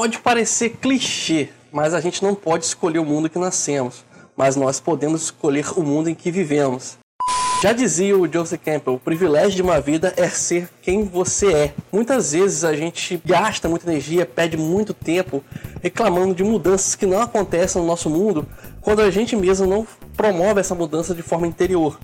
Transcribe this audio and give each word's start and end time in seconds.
Pode 0.00 0.18
parecer 0.20 0.78
clichê, 0.80 1.50
mas 1.70 1.92
a 1.92 2.00
gente 2.00 2.22
não 2.22 2.34
pode 2.34 2.64
escolher 2.64 2.98
o 3.00 3.04
mundo 3.04 3.28
que 3.28 3.38
nascemos, 3.38 4.02
mas 4.34 4.56
nós 4.56 4.80
podemos 4.80 5.24
escolher 5.24 5.78
o 5.78 5.82
mundo 5.82 6.08
em 6.08 6.14
que 6.14 6.30
vivemos. 6.30 6.96
Já 7.62 7.74
dizia 7.74 8.16
o 8.16 8.26
Joseph 8.26 8.62
Campbell, 8.64 8.94
o 8.94 8.98
privilégio 8.98 9.56
de 9.56 9.60
uma 9.60 9.78
vida 9.78 10.14
é 10.16 10.26
ser 10.26 10.70
quem 10.80 11.04
você 11.04 11.52
é. 11.52 11.74
Muitas 11.92 12.32
vezes 12.32 12.64
a 12.64 12.74
gente 12.74 13.20
gasta 13.22 13.68
muita 13.68 13.90
energia, 13.90 14.24
perde 14.24 14.56
muito 14.56 14.94
tempo 14.94 15.44
reclamando 15.82 16.34
de 16.34 16.42
mudanças 16.42 16.94
que 16.94 17.04
não 17.04 17.20
acontecem 17.20 17.82
no 17.82 17.86
nosso 17.86 18.08
mundo, 18.08 18.48
quando 18.80 19.02
a 19.02 19.10
gente 19.10 19.36
mesmo 19.36 19.66
não 19.66 19.86
promove 20.16 20.60
essa 20.60 20.74
mudança 20.74 21.14
de 21.14 21.20
forma 21.20 21.46
interior. 21.46 22.00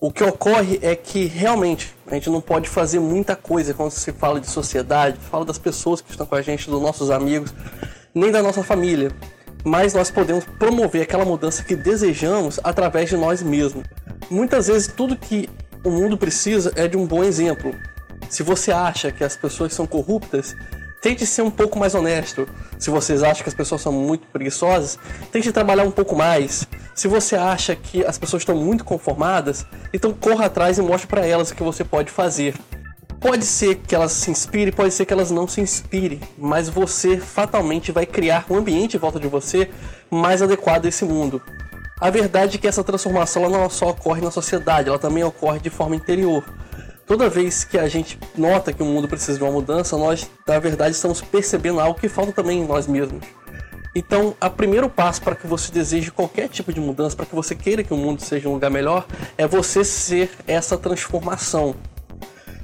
O 0.00 0.12
que 0.12 0.22
ocorre 0.22 0.78
é 0.80 0.94
que 0.94 1.24
realmente 1.24 1.92
a 2.06 2.14
gente 2.14 2.30
não 2.30 2.40
pode 2.40 2.68
fazer 2.68 3.00
muita 3.00 3.34
coisa 3.34 3.74
quando 3.74 3.90
se 3.90 4.12
fala 4.12 4.40
de 4.40 4.48
sociedade, 4.48 5.18
fala 5.18 5.44
das 5.44 5.58
pessoas 5.58 6.00
que 6.00 6.08
estão 6.12 6.24
com 6.24 6.36
a 6.36 6.40
gente, 6.40 6.70
dos 6.70 6.80
nossos 6.80 7.10
amigos, 7.10 7.52
nem 8.14 8.30
da 8.30 8.40
nossa 8.40 8.62
família. 8.62 9.10
Mas 9.64 9.94
nós 9.94 10.08
podemos 10.08 10.44
promover 10.44 11.02
aquela 11.02 11.24
mudança 11.24 11.64
que 11.64 11.74
desejamos 11.74 12.60
através 12.62 13.08
de 13.08 13.16
nós 13.16 13.42
mesmos. 13.42 13.84
Muitas 14.30 14.68
vezes 14.68 14.86
tudo 14.86 15.16
que 15.16 15.50
o 15.82 15.90
mundo 15.90 16.16
precisa 16.16 16.72
é 16.76 16.86
de 16.86 16.96
um 16.96 17.04
bom 17.04 17.24
exemplo. 17.24 17.74
Se 18.30 18.44
você 18.44 18.70
acha 18.70 19.10
que 19.10 19.24
as 19.24 19.36
pessoas 19.36 19.72
são 19.72 19.84
corruptas, 19.84 20.54
tente 21.00 21.24
ser 21.26 21.42
um 21.42 21.50
pouco 21.50 21.78
mais 21.78 21.94
honesto. 21.94 22.48
Se 22.78 22.90
vocês 22.90 23.22
acham 23.22 23.42
que 23.42 23.48
as 23.48 23.54
pessoas 23.54 23.80
são 23.80 23.92
muito 23.92 24.26
preguiçosas, 24.28 24.98
tente 25.32 25.52
trabalhar 25.52 25.84
um 25.84 25.90
pouco 25.90 26.16
mais. 26.16 26.66
Se 26.94 27.08
você 27.08 27.36
acha 27.36 27.76
que 27.76 28.04
as 28.04 28.18
pessoas 28.18 28.42
estão 28.42 28.56
muito 28.56 28.84
conformadas, 28.84 29.64
então 29.92 30.12
corra 30.12 30.46
atrás 30.46 30.78
e 30.78 30.82
mostre 30.82 31.06
para 31.08 31.26
elas 31.26 31.50
o 31.50 31.54
que 31.54 31.62
você 31.62 31.84
pode 31.84 32.10
fazer. 32.10 32.54
Pode 33.20 33.44
ser 33.44 33.76
que 33.76 33.94
elas 33.94 34.12
se 34.12 34.30
inspirem, 34.30 34.72
pode 34.72 34.94
ser 34.94 35.04
que 35.04 35.12
elas 35.12 35.30
não 35.30 35.48
se 35.48 35.60
inspirem, 35.60 36.20
mas 36.36 36.68
você 36.68 37.16
fatalmente 37.16 37.90
vai 37.90 38.06
criar 38.06 38.46
um 38.48 38.56
ambiente 38.56 38.96
em 38.96 39.00
volta 39.00 39.18
de 39.18 39.26
você 39.26 39.68
mais 40.08 40.40
adequado 40.40 40.86
a 40.86 40.88
esse 40.88 41.04
mundo. 41.04 41.42
A 42.00 42.10
verdade 42.10 42.56
é 42.56 42.60
que 42.60 42.68
essa 42.68 42.84
transformação 42.84 43.42
ela 43.42 43.58
não 43.58 43.68
só 43.68 43.90
ocorre 43.90 44.20
na 44.20 44.30
sociedade, 44.30 44.88
ela 44.88 45.00
também 45.00 45.24
ocorre 45.24 45.58
de 45.58 45.68
forma 45.68 45.96
interior 45.96 46.44
toda 47.08 47.28
vez 47.30 47.64
que 47.64 47.78
a 47.78 47.88
gente 47.88 48.18
nota 48.36 48.72
que 48.72 48.82
o 48.82 48.86
mundo 48.86 49.08
precisa 49.08 49.38
de 49.38 49.42
uma 49.42 49.50
mudança, 49.50 49.96
nós, 49.96 50.30
na 50.46 50.58
verdade, 50.58 50.94
estamos 50.94 51.22
percebendo 51.22 51.80
algo 51.80 51.98
que 51.98 52.08
falta 52.08 52.32
também 52.32 52.60
em 52.60 52.66
nós 52.66 52.86
mesmos. 52.86 53.24
Então, 53.94 54.36
o 54.40 54.50
primeiro 54.50 54.88
passo 54.90 55.22
para 55.22 55.34
que 55.34 55.46
você 55.46 55.72
deseje 55.72 56.10
qualquer 56.10 56.48
tipo 56.48 56.72
de 56.72 56.78
mudança, 56.78 57.16
para 57.16 57.24
que 57.24 57.34
você 57.34 57.54
queira 57.54 57.82
que 57.82 57.94
o 57.94 57.96
mundo 57.96 58.20
seja 58.20 58.48
um 58.48 58.52
lugar 58.52 58.70
melhor, 58.70 59.06
é 59.38 59.46
você 59.46 59.82
ser 59.82 60.30
essa 60.46 60.76
transformação. 60.76 61.74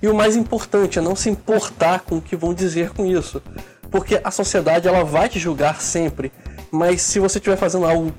E 0.02 0.06
o 0.06 0.14
mais 0.14 0.36
importante 0.36 0.98
é 0.98 1.02
não 1.02 1.16
se 1.16 1.30
importar 1.30 2.00
com 2.00 2.18
o 2.18 2.20
que 2.20 2.36
vão 2.36 2.52
dizer 2.52 2.90
com 2.90 3.06
isso, 3.06 3.42
porque 3.90 4.20
a 4.22 4.30
sociedade 4.30 4.86
ela 4.86 5.02
vai 5.02 5.30
te 5.30 5.38
julgar 5.38 5.80
sempre. 5.80 6.30
Mas 6.70 7.00
se 7.00 7.18
você 7.18 7.38
estiver 7.38 7.56
fazendo 7.56 7.86
algo 7.86 8.12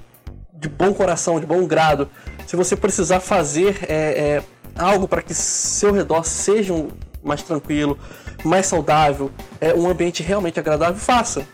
de 0.52 0.68
bom 0.68 0.92
coração, 0.94 1.40
de 1.40 1.46
bom 1.46 1.66
grado, 1.68 2.10
se 2.48 2.56
você 2.56 2.76
precisar 2.76 3.20
fazer 3.20 3.78
é, 3.88 3.94
é, 3.94 4.44
algo 4.78 5.08
para 5.08 5.22
que 5.22 5.34
seu 5.34 5.92
redor 5.92 6.24
seja 6.24 6.74
um 6.74 6.90
mais 7.24 7.42
tranquilo, 7.42 7.98
mais 8.44 8.68
saudável, 8.68 9.32
é 9.60 9.74
um 9.74 9.90
ambiente 9.90 10.22
realmente 10.22 10.60
agradável, 10.60 10.96
faça. 10.96 11.46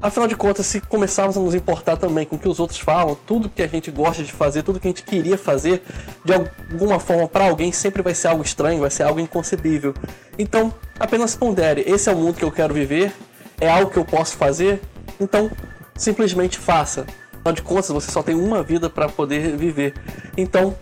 Afinal 0.00 0.28
de 0.28 0.36
contas, 0.36 0.66
se 0.66 0.82
começarmos 0.82 1.36
a 1.36 1.40
nos 1.40 1.54
importar 1.54 1.96
também 1.96 2.26
com 2.26 2.36
o 2.36 2.38
que 2.38 2.46
os 2.46 2.60
outros 2.60 2.78
falam, 2.78 3.16
tudo 3.26 3.48
que 3.48 3.62
a 3.62 3.66
gente 3.66 3.90
gosta 3.90 4.22
de 4.22 4.32
fazer, 4.32 4.62
tudo 4.62 4.78
que 4.78 4.86
a 4.86 4.90
gente 4.90 5.02
queria 5.02 5.38
fazer, 5.38 5.82
de 6.22 6.34
alguma 6.34 7.00
forma 7.00 7.26
para 7.26 7.46
alguém 7.46 7.72
sempre 7.72 8.02
vai 8.02 8.14
ser 8.14 8.28
algo 8.28 8.42
estranho, 8.42 8.80
vai 8.80 8.90
ser 8.90 9.04
algo 9.04 9.18
inconcebível. 9.18 9.94
Então, 10.38 10.74
apenas 11.00 11.34
pondere: 11.34 11.84
esse 11.86 12.10
é 12.10 12.12
o 12.12 12.16
mundo 12.16 12.34
que 12.36 12.44
eu 12.44 12.52
quero 12.52 12.74
viver, 12.74 13.14
é 13.58 13.70
algo 13.70 13.90
que 13.90 13.96
eu 13.96 14.04
posso 14.04 14.36
fazer, 14.36 14.82
então 15.18 15.50
simplesmente 15.96 16.58
faça. 16.58 17.06
Afinal 17.32 17.54
de 17.54 17.62
contas, 17.62 17.88
você 17.88 18.10
só 18.10 18.22
tem 18.22 18.34
uma 18.34 18.62
vida 18.62 18.90
para 18.90 19.08
poder 19.08 19.56
viver. 19.56 19.94
Então, 20.36 20.76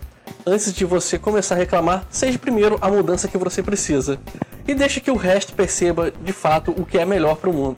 antes 0.45 0.73
de 0.73 0.85
você 0.85 1.17
começar 1.17 1.55
a 1.55 1.57
reclamar, 1.57 2.05
seja 2.09 2.37
primeiro 2.37 2.77
a 2.81 2.89
mudança 2.89 3.27
que 3.27 3.37
você 3.37 3.61
precisa. 3.61 4.19
E 4.67 4.73
deixe 4.73 4.99
que 5.01 5.11
o 5.11 5.15
resto 5.15 5.53
perceba 5.53 6.11
de 6.11 6.33
fato 6.33 6.71
o 6.71 6.85
que 6.85 6.97
é 6.97 7.05
melhor 7.05 7.35
para 7.35 7.49
o 7.49 7.53
mundo. 7.53 7.77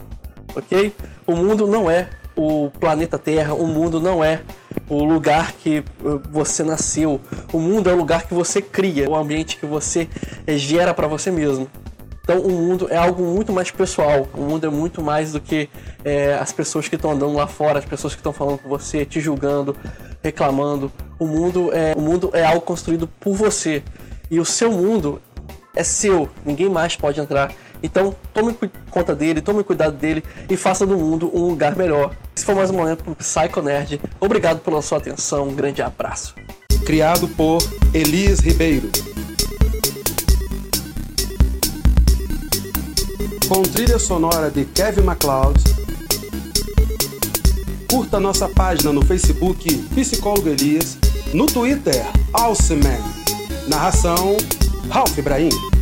Ok? 0.55 0.93
O 1.25 1.35
mundo 1.35 1.67
não 1.67 1.89
é 1.89 2.09
o 2.35 2.69
planeta 2.79 3.17
Terra, 3.17 3.53
o 3.53 3.65
mundo 3.65 3.99
não 3.99 4.23
é 4.23 4.41
o 4.89 5.03
lugar 5.03 5.53
que 5.53 5.83
uh, 6.01 6.21
você 6.29 6.63
nasceu. 6.63 7.19
O 7.51 7.59
mundo 7.59 7.89
é 7.89 7.93
o 7.93 7.97
lugar 7.97 8.27
que 8.27 8.33
você 8.33 8.61
cria, 8.61 9.09
o 9.09 9.15
ambiente 9.15 9.57
que 9.57 9.65
você 9.65 10.07
eh, 10.45 10.57
gera 10.57 10.93
para 10.93 11.07
você 11.07 11.31
mesmo. 11.31 11.67
Então 12.21 12.39
o 12.39 12.49
mundo 12.49 12.87
é 12.89 12.97
algo 12.97 13.23
muito 13.23 13.53
mais 13.53 13.69
pessoal. 13.69 14.27
O 14.33 14.41
mundo 14.41 14.65
é 14.65 14.69
muito 14.69 15.01
mais 15.01 15.31
do 15.31 15.39
que 15.39 15.69
é, 16.03 16.33
as 16.33 16.51
pessoas 16.51 16.87
que 16.87 16.95
estão 16.95 17.11
andando 17.11 17.33
lá 17.33 17.45
fora, 17.45 17.77
as 17.77 17.85
pessoas 17.85 18.13
que 18.13 18.19
estão 18.19 18.33
falando 18.33 18.57
com 18.57 18.67
você, 18.67 19.05
te 19.05 19.19
julgando, 19.19 19.75
reclamando. 20.23 20.91
O 21.17 21.25
mundo 21.25 21.71
é, 21.73 21.93
o 21.95 22.01
mundo 22.01 22.29
é 22.33 22.45
algo 22.45 22.61
construído 22.61 23.07
por 23.19 23.35
você. 23.35 23.83
E 24.29 24.39
o 24.39 24.45
seu 24.45 24.71
mundo 24.71 25.21
é 25.75 25.83
seu, 25.83 26.29
ninguém 26.45 26.69
mais 26.69 26.95
pode 26.95 27.19
entrar. 27.19 27.53
Então, 27.83 28.15
tome 28.33 28.55
conta 28.89 29.13
dele, 29.13 29.41
tome 29.41 29.63
cuidado 29.63 29.95
dele 29.95 30.23
e 30.49 30.57
faça 30.57 30.85
do 30.85 30.97
mundo 30.97 31.29
um 31.33 31.47
lugar 31.47 31.75
melhor. 31.75 32.15
Esse 32.35 32.45
foi 32.45 32.55
mais 32.55 32.69
um 32.71 32.75
momento 32.75 33.03
pro 33.03 33.15
Psycho 33.15 33.61
Nerd. 33.61 34.01
Obrigado 34.19 34.59
pela 34.59 34.81
sua 34.81 34.97
atenção, 34.97 35.49
um 35.49 35.55
grande 35.55 35.81
abraço. 35.81 36.35
Criado 36.85 37.27
por 37.27 37.59
Elias 37.93 38.39
Ribeiro. 38.39 38.89
Com 43.47 43.61
trilha 43.61 43.99
sonora 43.99 44.49
de 44.49 44.65
Kevin 44.65 45.01
MacLeod 45.01 45.85
Curta 47.95 48.19
nossa 48.19 48.49
página 48.49 48.91
no 48.91 49.05
Facebook 49.05 49.73
Psicólogo 49.95 50.49
Elias, 50.49 50.97
no 51.33 51.45
Twitter 51.45 52.05
Alceman. 52.33 53.01
Narração 53.67 54.37
Ralph 54.89 55.17
Ibrahim. 55.17 55.74